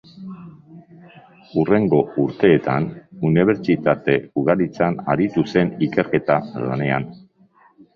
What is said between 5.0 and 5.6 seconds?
aritu